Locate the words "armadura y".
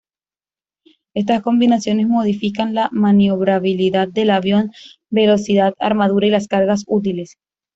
5.77-6.31